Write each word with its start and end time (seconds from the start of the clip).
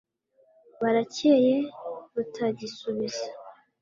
barekeye, 0.81 1.55
batagisubiza 2.15 3.25